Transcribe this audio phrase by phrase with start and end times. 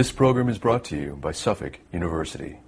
[0.00, 2.58] This program is brought to you by Suffolk University.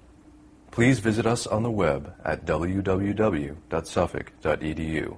[0.71, 5.16] Please visit us on the web at www.suffolk.edu.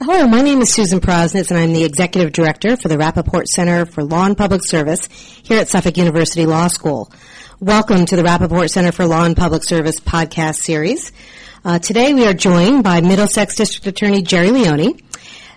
[0.00, 3.86] Hello, my name is Susan Prosnitz, and I'm the Executive Director for the Rappaport Center
[3.86, 7.12] for Law and Public Service here at Suffolk University Law School.
[7.60, 11.12] Welcome to the Rappaport Center for Law and Public Service podcast series.
[11.64, 14.98] Uh, today we are joined by Middlesex District Attorney Gerry Leone.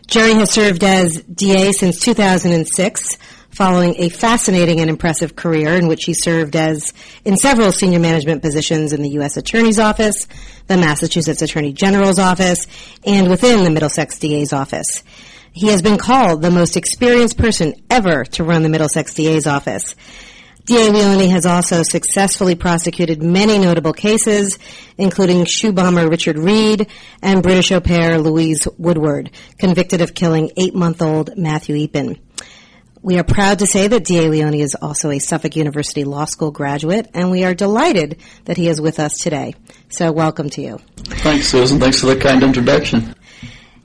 [0.05, 3.17] Gerry has served as DA since 2006
[3.55, 6.91] following a fascinating and impressive career in which he served as
[7.23, 9.37] in several senior management positions in the U.S.
[9.37, 10.27] Attorney's Office,
[10.67, 12.67] the Massachusetts Attorney General's Office,
[13.05, 15.03] and within the Middlesex DA's office.
[15.53, 19.95] He has been called the most experienced person ever to run the Middlesex DA's office.
[20.65, 24.59] DA Leone has also successfully prosecuted many notable cases,
[24.97, 26.89] including shoe bomber Richard Reid
[27.21, 32.19] and British au pair Louise Woodward, convicted of killing eight-month-old Matthew Eappen.
[33.05, 34.29] We are proud to say that D.A.
[34.29, 38.67] Leone is also a Suffolk University Law School graduate, and we are delighted that he
[38.67, 39.53] is with us today.
[39.89, 40.79] So, welcome to you.
[40.95, 41.79] Thanks, Susan.
[41.79, 43.13] Thanks for the kind introduction.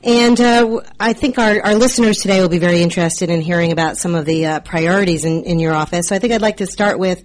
[0.03, 3.99] And uh, I think our, our listeners today will be very interested in hearing about
[3.99, 6.09] some of the uh, priorities in, in your office.
[6.09, 7.23] So, I think I'd like to start with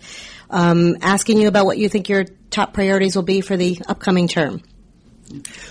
[0.49, 4.27] um, asking you about what you think your top priorities will be for the upcoming
[4.27, 4.61] term.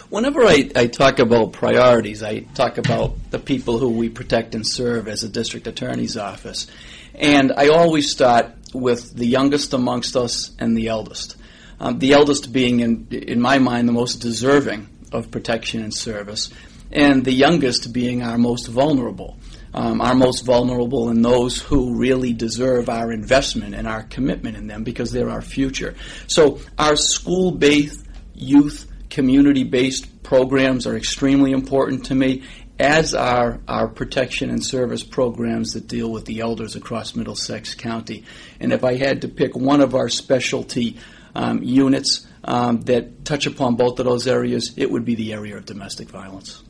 [0.08, 4.66] Whenever I, I talk about priorities, I talk about the people who we protect and
[4.66, 6.66] serve as a district attorney's office.
[7.14, 11.36] And I always start with the youngest amongst us and the eldest.
[11.78, 16.50] Um, the eldest being, in, in my mind, the most deserving of protection and service,
[16.90, 19.38] and the youngest being our most vulnerable.
[19.72, 24.68] Um, our most vulnerable and those who really deserve our investment and our commitment in
[24.68, 25.96] them because they're our future.
[26.28, 32.42] So, our school based youth community based programs are extremely important to me,
[32.80, 38.24] as are our protection and service programs that deal with the elders across Middlesex County.
[38.58, 40.98] And if I had to pick one of our specialty
[41.36, 45.56] um, units um, that touch upon both of those areas, it would be the area
[45.56, 46.64] of domestic violence.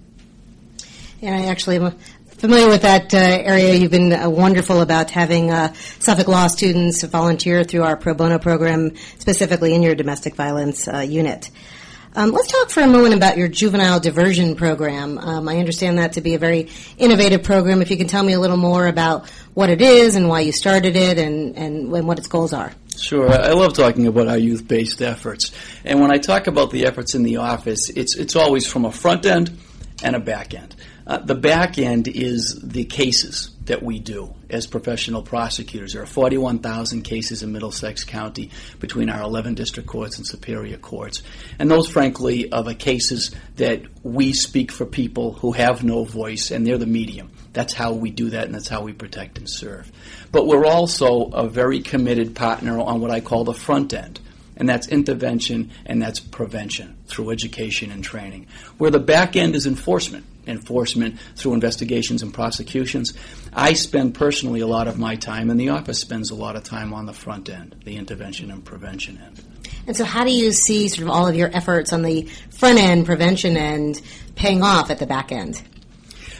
[1.23, 1.97] And I actually am
[2.27, 3.73] familiar with that uh, area.
[3.75, 8.39] You've been uh, wonderful about having uh, Suffolk Law students volunteer through our pro bono
[8.39, 11.51] program, specifically in your domestic violence uh, unit.
[12.17, 15.19] Um, let's talk for a moment about your juvenile diversion program.
[15.19, 17.83] Um, I understand that to be a very innovative program.
[17.83, 20.53] If you can tell me a little more about what it is and why you
[20.53, 22.73] started it and, and, and what its goals are.
[22.97, 23.29] Sure.
[23.29, 25.51] I love talking about our youth based efforts.
[25.85, 28.93] And when I talk about the efforts in the office, it's, it's always from a
[28.93, 29.59] front end
[30.05, 30.77] and a back end.
[31.09, 35.93] Uh, the back end is the cases that we do as professional prosecutors.
[35.93, 41.23] There are 41,000 cases in Middlesex County between our 11 district courts and superior courts.
[41.59, 46.51] And those, frankly, are the cases that we speak for people who have no voice,
[46.51, 47.31] and they're the medium.
[47.53, 49.91] That's how we do that, and that's how we protect and serve.
[50.33, 54.21] But we're also a very committed partner on what I call the front end
[54.57, 58.47] and that's intervention and that's prevention through education and training.
[58.79, 63.15] Where the back end is enforcement enforcement through investigations and prosecutions.
[63.53, 66.65] I spend personally a lot of my time, and the office spends a lot of
[66.65, 69.43] time on the front end, the intervention and prevention end.
[69.87, 72.79] And so, how do you see sort of all of your efforts on the front
[72.79, 74.01] end, prevention end,
[74.35, 75.63] paying off at the back end?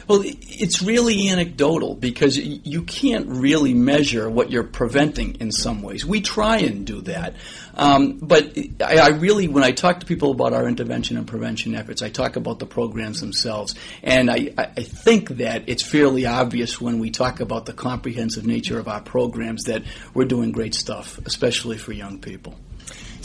[0.07, 6.05] Well, it's really anecdotal because you can't really measure what you're preventing in some ways.
[6.05, 7.33] We try and do that.
[7.73, 11.75] Um, but I, I, really, when I talk to people about our intervention and prevention
[11.75, 13.75] efforts, I talk about the programs themselves.
[14.03, 18.77] And I, I think that it's fairly obvious when we talk about the comprehensive nature
[18.77, 19.83] of our programs that
[20.13, 22.55] we're doing great stuff, especially for young people.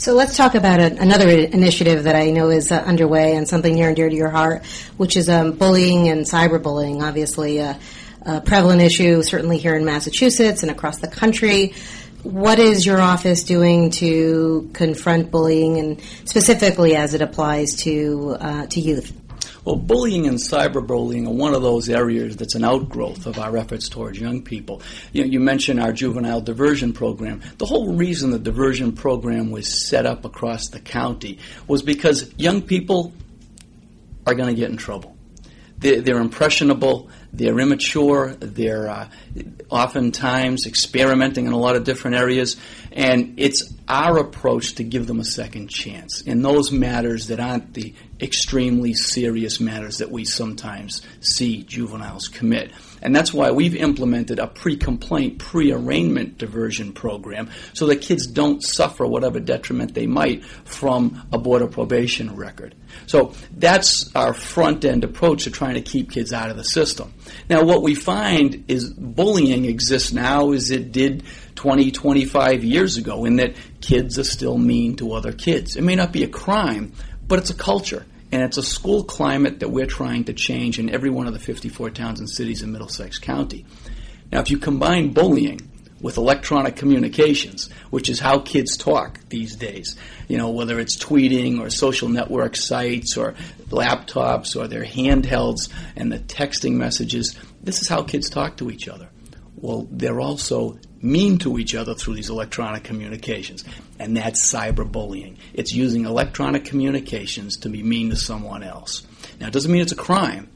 [0.01, 3.75] So let's talk about a, another initiative that I know is uh, underway and something
[3.75, 4.65] near and dear to your heart,
[4.97, 7.03] which is um, bullying and cyberbullying.
[7.03, 7.79] Obviously, a,
[8.25, 11.75] a prevalent issue, certainly here in Massachusetts and across the country.
[12.23, 18.65] What is your office doing to confront bullying, and specifically as it applies to uh,
[18.65, 19.13] to youth?
[19.63, 23.89] Well, bullying and cyberbullying are one of those areas that's an outgrowth of our efforts
[23.89, 24.81] towards young people.
[25.13, 27.41] You, you mentioned our juvenile diversion program.
[27.59, 31.37] The whole reason the diversion program was set up across the county
[31.67, 33.13] was because young people
[34.25, 35.15] are going to get in trouble.
[35.77, 39.09] They're, they're impressionable, they're immature, they're uh,
[39.69, 42.55] oftentimes experimenting in a lot of different areas,
[42.91, 47.73] and it's our approach to give them a second chance in those matters that aren't
[47.73, 52.71] the extremely serious matters that we sometimes see juveniles commit.
[53.01, 58.27] And that's why we've implemented a pre complaint, pre arraignment diversion program so that kids
[58.27, 62.75] don't suffer whatever detriment they might from a board of probation record.
[63.07, 67.13] So that's our front end approach to trying to keep kids out of the system.
[67.49, 71.23] Now, what we find is bullying exists now as it did
[71.55, 75.75] 20, 25 years ago in that kids are still mean to other kids.
[75.75, 76.93] It may not be a crime,
[77.27, 78.05] but it's a culture.
[78.31, 81.39] And it's a school climate that we're trying to change in every one of the
[81.39, 83.65] 54 towns and cities in Middlesex County.
[84.31, 89.95] Now, if you combine bullying with electronic communications, which is how kids talk these days.
[90.27, 93.35] You know, whether it's tweeting or social network sites or
[93.69, 98.87] laptops or their handhelds and the texting messages, this is how kids talk to each
[98.87, 99.09] other.
[99.55, 103.63] Well, they're also mean to each other through these electronic communications,
[103.99, 105.37] and that's cyberbullying.
[105.53, 109.05] It's using electronic communications to be mean to someone else.
[109.39, 110.49] Now, it doesn't mean it's a crime,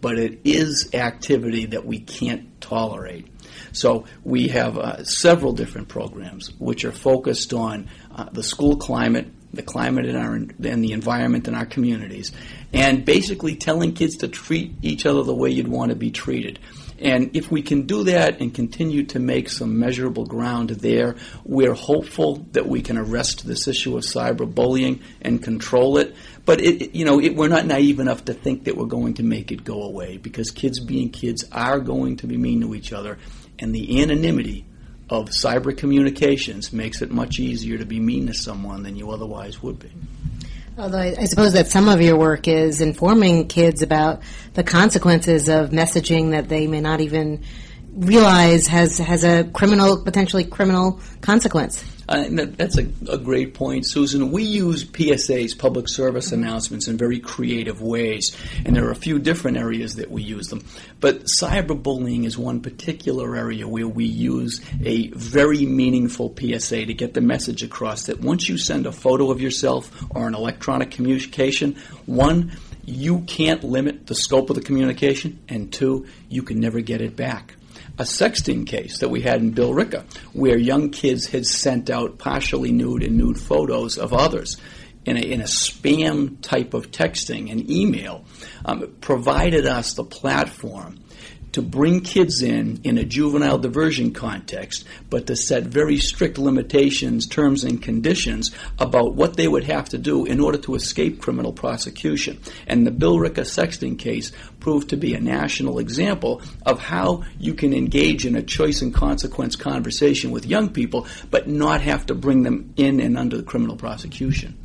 [0.00, 3.26] but it is activity that we can't tolerate.
[3.72, 9.28] So we have uh, several different programs which are focused on uh, the school climate,
[9.52, 12.32] the climate in our and the environment in our communities,
[12.72, 16.58] and basically telling kids to treat each other the way you'd want to be treated.
[17.00, 21.74] And if we can do that and continue to make some measurable ground there, we're
[21.74, 26.16] hopeful that we can arrest this issue of cyberbullying and control it.
[26.44, 29.22] But it, you know, it, we're not naive enough to think that we're going to
[29.22, 32.92] make it go away because kids being kids are going to be mean to each
[32.92, 33.18] other,
[33.58, 34.64] and the anonymity
[35.10, 39.62] of cyber communications makes it much easier to be mean to someone than you otherwise
[39.62, 39.90] would be.
[40.78, 44.22] Although I, I, suppose that some of your work is informing kids about
[44.54, 47.42] the consequences of messaging that they may not even
[47.98, 51.84] realize has has a criminal, potentially criminal consequence.
[52.08, 54.30] Uh, that, that's a, a, great point, Susan.
[54.30, 58.34] We use PSAs, public service announcements, in very creative ways,
[58.64, 60.64] and there are a few different areas that we use them.
[61.00, 67.12] But cyberbullying is one particular area where we use a very meaningful PSA to get
[67.12, 71.76] the message across that once you send a photo of yourself or an electronic communication,
[72.06, 72.52] one,
[72.86, 77.16] you can't limit the scope of the communication, and two, you can never get it
[77.16, 77.57] back
[77.98, 82.18] a sexting case that we had in Bill Billerica, where young kids had sent out
[82.18, 84.56] partially nude and nude photos of others
[85.04, 88.24] in a, in a spam type of texting and email,
[88.64, 90.98] um, provided us the platform
[91.52, 97.26] to bring kids in in a juvenile diversion context, but to set very strict limitations,
[97.26, 101.52] terms, and conditions about what they would have to do in order to escape criminal
[101.52, 102.38] prosecution.
[102.66, 107.72] And the Billerica sexting case proved to be a national example of how you can
[107.72, 112.42] engage in a choice and consequence conversation with young people, but not have to bring
[112.42, 114.56] them in and under the criminal prosecution.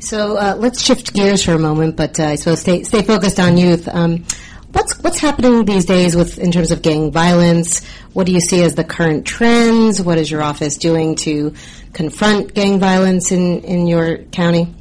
[0.00, 3.38] So uh, let's shift gears for a moment, but uh, I suppose stay, stay focused
[3.38, 3.86] on youth.
[3.86, 4.24] Um,
[4.72, 7.84] What's what's happening these days with in terms of gang violence?
[8.12, 10.00] What do you see as the current trends?
[10.00, 11.54] What is your office doing to
[11.92, 14.72] confront gang violence in, in your county?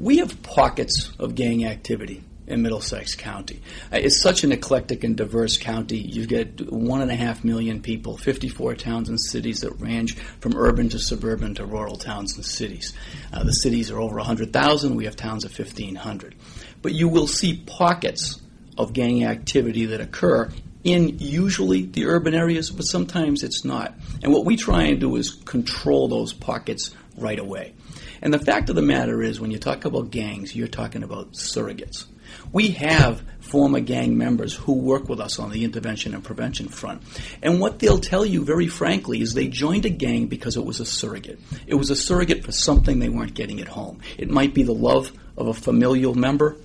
[0.00, 3.62] We have pockets of gang activity in Middlesex County.
[3.92, 5.96] Uh, it's such an eclectic and diverse county.
[5.96, 10.56] You get one and a half million people, 54 towns and cities that range from
[10.56, 12.92] urban to suburban to rural towns and cities.
[13.32, 14.94] Uh, the cities are over 100,000.
[14.96, 16.34] We have towns of 1,500.
[16.82, 18.40] But you will see pockets
[18.78, 20.50] of gang activity that occur
[20.84, 23.94] in usually the urban areas, but sometimes it's not.
[24.22, 27.72] And what we try and do is control those pockets right away.
[28.20, 31.32] And the fact of the matter is, when you talk about gangs, you're talking about
[31.32, 32.06] surrogates.
[32.52, 37.02] We have former gang members who work with us on the intervention and prevention front.
[37.42, 40.80] And what they'll tell you very frankly is they joined a gang because it was
[40.80, 41.38] a surrogate.
[41.66, 44.00] It was a surrogate for something they weren't getting at home.
[44.18, 46.56] It might be the love of a familial member,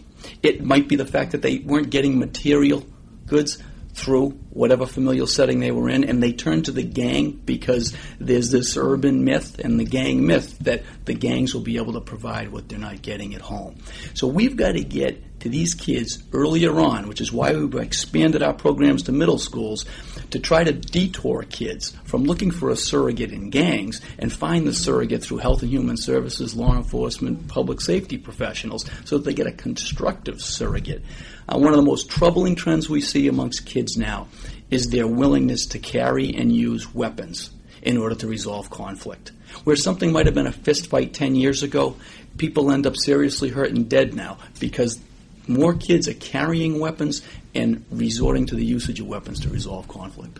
[0.43, 2.85] it might be the fact that they weren't getting material
[3.25, 3.61] goods
[3.93, 8.51] through whatever familial setting they were in, and they turned to the gang because there's
[8.51, 12.51] this urban myth and the gang myth that the gangs will be able to provide
[12.51, 13.75] what they're not getting at home.
[14.13, 18.43] So we've got to get to these kids earlier on, which is why we've expanded
[18.43, 19.85] our programs to middle schools
[20.31, 24.73] to try to detour kids from looking for a surrogate in gangs and find the
[24.73, 29.47] surrogate through health and human services, law enforcement, public safety professionals so that they get
[29.47, 31.03] a constructive surrogate.
[31.49, 34.27] Uh, one of the most troubling trends we see amongst kids now
[34.69, 37.49] is their willingness to carry and use weapons
[37.81, 39.31] in order to resolve conflict.
[39.63, 41.97] Where something might have been a fist fight 10 years ago,
[42.37, 44.99] people end up seriously hurt and dead now because
[45.47, 47.23] more kids are carrying weapons
[47.55, 50.37] and resorting to the usage of weapons to resolve conflict.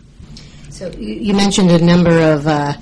[0.70, 2.74] So you mentioned a number of uh,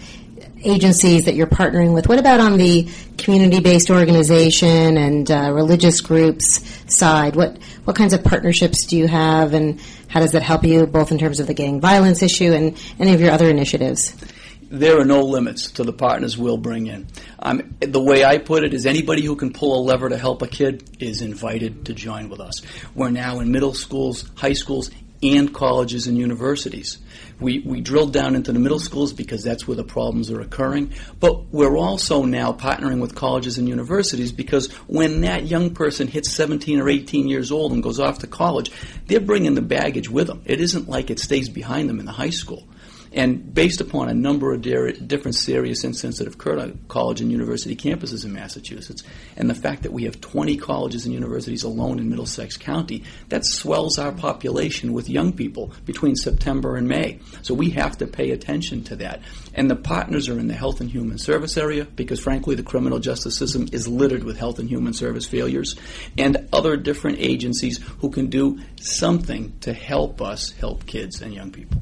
[0.65, 2.09] agencies that you're partnering with.
[2.09, 6.61] What about on the community-based organization and uh, religious groups
[6.93, 7.37] side?
[7.37, 11.11] What what kinds of partnerships do you have, and how does that help you both
[11.11, 14.15] in terms of the gang violence issue and any of your other initiatives?
[14.71, 17.07] there are no limits to the partners we'll bring in.
[17.39, 20.43] Um, the way I put it is anybody who can pull a lever to help
[20.43, 22.63] a kid is invited to join with us.
[22.95, 24.91] We're now in middle schools, high schools,
[25.23, 26.99] and colleges and universities.
[27.41, 30.93] We, we drilled down into the middle schools because that's where the problems are occurring.
[31.21, 36.33] But we're also now partnering with colleges and universities because when that young person hits
[36.33, 38.73] 17 or 18 years old and goes off to college,
[39.07, 40.43] they're bringing the baggage with them.
[40.45, 42.67] It isn't like it stays behind them in the high school.
[43.13, 47.33] And based upon a number of different serious incidents that have occurred on college and
[47.33, 49.03] university campuses in Massachusetts,
[49.37, 53.47] and the fact that we have 20 colleges and universities alone in Middlesex County, that
[53.47, 57.19] swells our population with young people between September and May.
[57.43, 59.23] So we have to pay attention to that.
[59.55, 62.99] And the partners are in the health and human service area because, frankly, the criminal
[62.99, 65.77] justice system is littered with health and human service failures,
[66.17, 71.51] and other different agencies who can do something to help us help kids and young
[71.51, 71.81] people.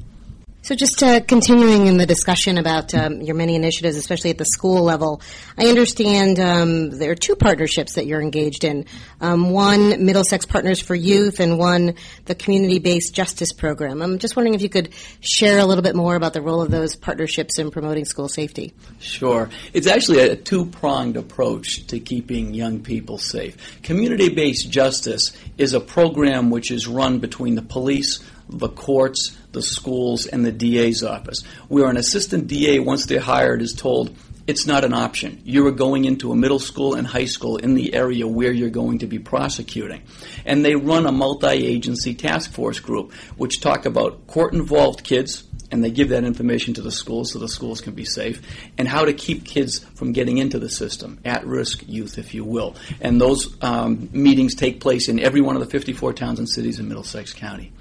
[0.67, 4.43] So, just uh, continuing in the discussion about um, your many initiatives, especially at the
[4.43, 5.21] school level,
[5.57, 8.83] I understand um, there are two partnerships that you're engaged in.
[9.21, 11.95] Um, one, Middlesex Partners for Youth, and one,
[12.25, 14.01] the Community Based Justice Program.
[14.01, 14.89] I'm just wondering if you could
[15.21, 18.73] share a little bit more about the role of those partnerships in promoting school safety.
[18.99, 19.49] Sure.
[19.71, 23.81] It's actually a two pronged approach to keeping young people safe.
[23.83, 29.61] Community Based Justice is a program which is run between the police, the courts, the
[29.61, 34.15] schools, and the DA's office, where an assistant DA, once they're hired, is told,
[34.47, 35.41] it's not an option.
[35.43, 38.69] You are going into a middle school and high school in the area where you're
[38.69, 40.03] going to be prosecuting.
[40.45, 45.43] And they run a multi agency task force group, which talk about court involved kids,
[45.69, 48.41] and they give that information to the schools so the schools can be safe,
[48.77, 52.45] and how to keep kids from getting into the system, at risk youth, if you
[52.45, 52.77] will.
[53.01, 56.79] And those um, meetings take place in every one of the 54 towns and cities
[56.79, 57.73] in Middlesex County.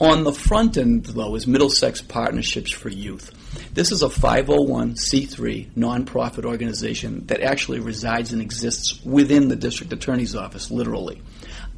[0.00, 3.34] On the front end, though, is Middlesex Partnerships for Youth.
[3.74, 10.34] This is a 501c3 nonprofit organization that actually resides and exists within the district attorney's
[10.34, 11.20] office, literally.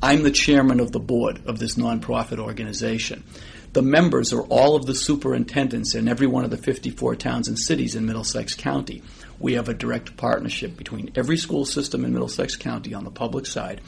[0.00, 3.24] I'm the chairman of the board of this nonprofit organization.
[3.72, 7.58] The members are all of the superintendents in every one of the 54 towns and
[7.58, 9.02] cities in Middlesex County.
[9.38, 13.46] We have a direct partnership between every school system in Middlesex County on the public
[13.46, 13.80] side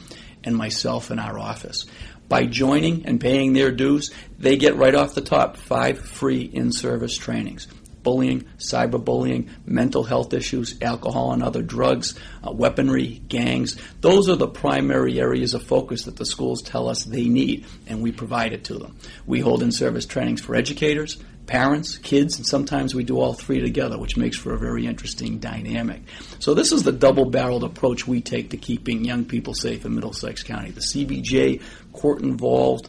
[0.43, 1.85] and myself and our office
[2.29, 6.73] by joining and paying their dues, they get right off the top five free in
[6.73, 7.67] service trainings
[8.05, 12.15] bullying, cyberbullying, mental health issues, alcohol and other drugs,
[12.47, 13.77] uh, weaponry, gangs.
[14.01, 18.01] Those are the primary areas of focus that the schools tell us they need, and
[18.03, 18.97] we provide it to them.
[19.27, 23.61] We hold in service trainings for educators, parents, kids, and sometimes we do all three
[23.61, 26.03] together, which makes for a very interesting dynamic.
[26.39, 30.43] So this is the double-barreled approach we take to keeping young people safe in Middlesex
[30.43, 30.71] County.
[30.71, 32.89] The CBJ court-involved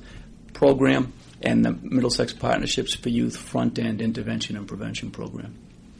[0.53, 5.55] program and the Middlesex Partnerships for Youth front-end intervention and prevention program.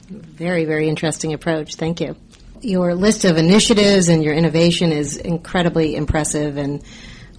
[0.09, 1.75] Very, very interesting approach.
[1.75, 2.15] Thank you.
[2.61, 6.83] Your list of initiatives and your innovation is incredibly impressive, and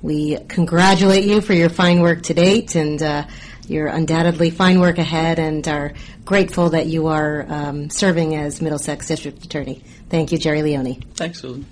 [0.03, 3.27] we congratulate you for your fine work to date and uh,
[3.67, 9.09] your undoubtedly fine work ahead and are grateful that you are um, serving as Middlesex
[9.09, 9.83] District Attorney.
[10.09, 11.03] Thank you, Gerry Leone.
[11.15, 11.67] Thanks, Susan.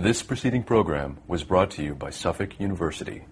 [0.00, 3.26] This preceding program was brought to you by Suffolk University.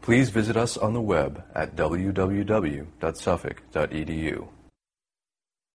[0.00, 4.48] Please visit us on the web at www.suffolk.edu.